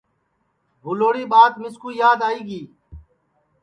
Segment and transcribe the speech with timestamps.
[0.81, 2.61] بھولوری ٻات مِسکُو یاد آئی گی